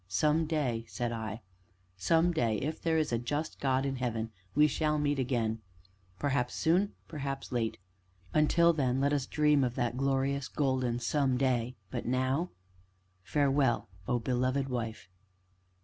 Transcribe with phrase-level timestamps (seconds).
[0.07, 1.43] "Some day," said I,
[1.95, 5.61] "some day, if there is a just God in heaven, we shall meet again;
[6.17, 7.77] perhaps soon, perhaps late.
[8.33, 12.49] Until then, let us dream of that glorious, golden some day, but now
[13.21, 15.07] farewell, oh, beloved wife!"